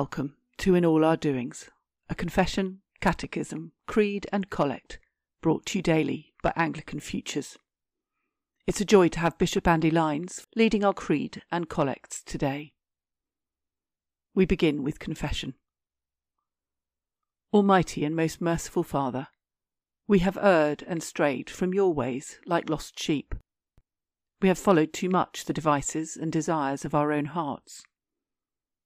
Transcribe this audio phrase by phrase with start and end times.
[0.00, 1.70] welcome to In All Our Doings,
[2.10, 4.98] a confession, catechism, creed, and collect
[5.40, 7.56] brought to you daily by Anglican Futures.
[8.66, 12.74] It's a joy to have Bishop Andy Lines leading our creed and collects today.
[14.34, 15.54] We begin with confession.
[17.54, 19.28] Almighty and most merciful Father,
[20.06, 23.34] we have erred and strayed from your ways like lost sheep.
[24.42, 27.82] We have followed too much the devices and desires of our own hearts.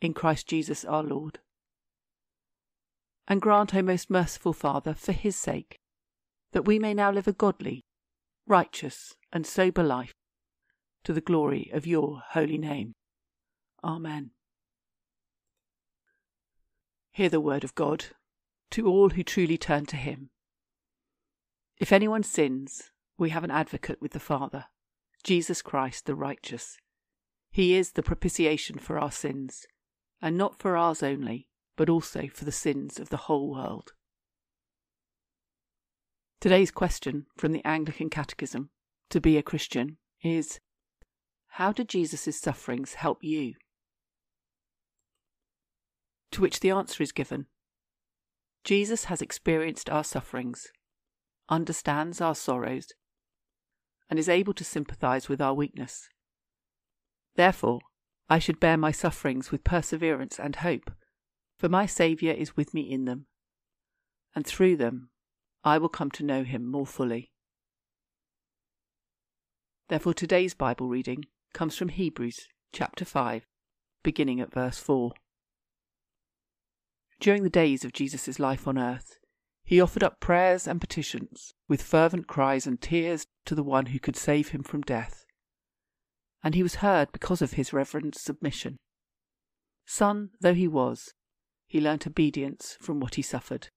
[0.00, 1.38] in Christ Jesus our Lord.
[3.28, 5.78] And grant, O most merciful Father, for his sake,
[6.52, 7.84] that we may now live a godly,
[8.46, 10.14] righteous, and sober life,
[11.04, 12.94] to the glory of your holy name.
[13.82, 14.30] Amen.
[17.10, 18.06] Hear the word of God
[18.72, 20.30] to all who truly turn to him.
[21.78, 24.66] If anyone sins, we have an advocate with the Father,
[25.22, 26.76] Jesus Christ the righteous.
[27.50, 29.66] He is the propitiation for our sins,
[30.20, 33.92] and not for ours only, but also for the sins of the whole world.
[36.40, 38.70] Today's question from the Anglican Catechism
[39.10, 40.60] to be a Christian is
[41.48, 43.54] How do Jesus' sufferings help you?
[46.32, 47.46] To which the answer is given
[48.64, 50.72] Jesus has experienced our sufferings,
[51.48, 52.88] understands our sorrows,
[54.10, 56.08] and is able to sympathize with our weakness.
[57.36, 57.78] Therefore,
[58.28, 60.90] I should bear my sufferings with perseverance and hope,
[61.58, 63.26] for my Saviour is with me in them,
[64.34, 65.10] and through them
[65.62, 67.30] I will come to know him more fully.
[69.88, 73.46] Therefore, today's Bible reading comes from Hebrews chapter 5,
[74.02, 75.12] beginning at verse 4.
[77.20, 79.18] During the days of Jesus' life on earth,
[79.64, 83.98] he offered up prayers and petitions with fervent cries and tears to the one who
[83.98, 85.25] could save him from death.
[86.46, 88.76] And he was heard because of his reverent submission.
[89.84, 91.12] Son though he was,
[91.66, 93.70] he learnt obedience from what he suffered,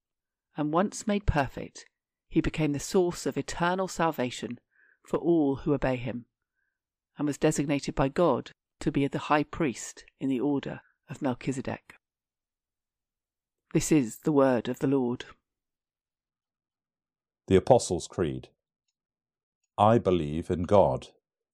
[0.56, 1.88] and once made perfect,
[2.28, 4.60] he became the source of eternal salvation
[5.04, 6.26] for all who obey him,
[7.18, 11.96] and was designated by God to be the high priest in the order of Melchizedek.
[13.74, 15.26] This is the word of the Lord.
[17.48, 18.50] The Apostles' Creed.
[19.76, 21.08] I believe in God,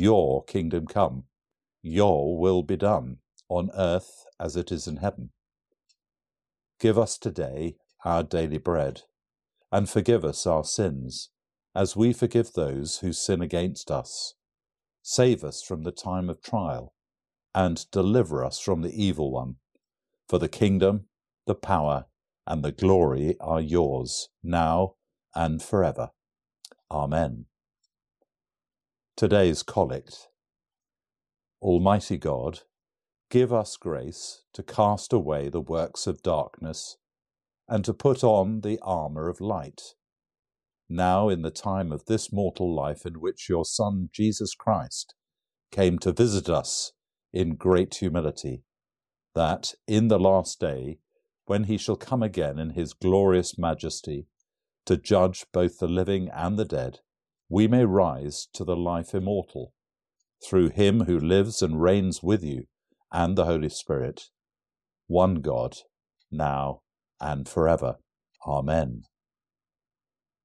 [0.00, 1.24] Your kingdom come,
[1.82, 3.16] your will be done,
[3.48, 5.30] on earth as it is in heaven.
[6.78, 9.02] Give us today our daily bread,
[9.72, 11.30] and forgive us our sins,
[11.74, 14.34] as we forgive those who sin against us.
[15.02, 16.94] Save us from the time of trial,
[17.52, 19.56] and deliver us from the evil one.
[20.28, 21.06] For the kingdom,
[21.44, 22.06] the power,
[22.46, 24.94] and the glory are yours, now
[25.34, 26.10] and forever.
[26.88, 27.46] Amen.
[29.18, 30.28] Today's Collect
[31.60, 32.60] Almighty God,
[33.30, 36.98] give us grace to cast away the works of darkness
[37.66, 39.82] and to put on the armour of light.
[40.88, 45.16] Now, in the time of this mortal life in which your Son Jesus Christ
[45.72, 46.92] came to visit us
[47.32, 48.62] in great humility,
[49.34, 51.00] that in the last day,
[51.46, 54.28] when he shall come again in his glorious majesty
[54.86, 57.00] to judge both the living and the dead,
[57.48, 59.72] we may rise to the life immortal
[60.46, 62.64] through him who lives and reigns with you
[63.12, 64.24] and the Holy Spirit,
[65.06, 65.78] one God,
[66.30, 66.82] now
[67.20, 67.96] and forever.
[68.46, 69.02] Amen.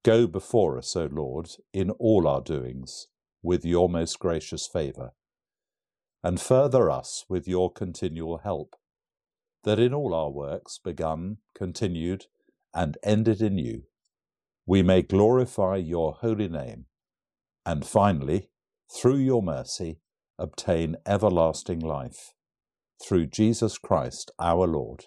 [0.03, 3.07] Go before us, O Lord, in all our doings,
[3.41, 5.11] with your most gracious favour,
[6.23, 8.75] and further us with your continual help,
[9.63, 12.25] that in all our works, begun, continued,
[12.73, 13.83] and ended in you,
[14.65, 16.85] we may glorify your holy name,
[17.65, 18.49] and finally,
[18.93, 19.99] through your mercy,
[20.37, 22.33] obtain everlasting life.
[23.03, 25.05] Through Jesus Christ our Lord.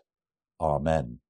[0.60, 1.20] Amen.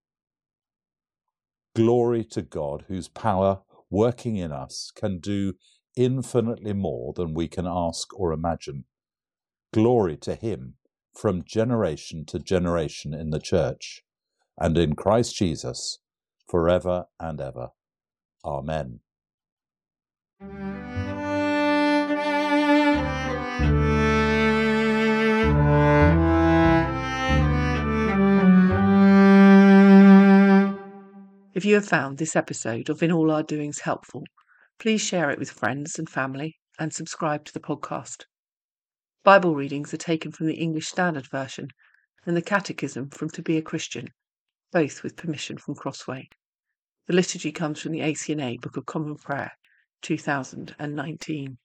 [1.74, 5.54] Glory to God, whose power working in us can do
[5.96, 8.84] infinitely more than we can ask or imagine.
[9.72, 10.74] Glory to Him
[11.14, 14.02] from generation to generation in the Church
[14.58, 15.98] and in Christ Jesus
[16.48, 17.70] forever and ever.
[18.44, 19.00] Amen.
[31.56, 34.24] If you have found this episode of In All Our Doings helpful,
[34.78, 38.24] please share it with friends and family and subscribe to the podcast.
[39.24, 41.68] Bible readings are taken from the English Standard Version
[42.26, 44.08] and the Catechism from To Be a Christian,
[44.70, 46.28] both with permission from Crossway.
[47.06, 49.52] The liturgy comes from the ACNA Book of Common Prayer,
[50.02, 51.56] 2019.